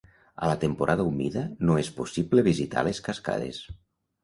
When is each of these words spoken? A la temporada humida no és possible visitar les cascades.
A 0.45 0.47
la 0.51 0.53
temporada 0.63 1.05
humida 1.09 1.43
no 1.69 1.77
és 1.83 1.93
possible 1.99 2.47
visitar 2.51 2.87
les 2.91 3.05
cascades. 3.11 3.63